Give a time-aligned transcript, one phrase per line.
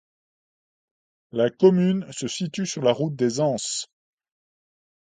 [1.31, 3.87] La commune se situe sur la route des Anses.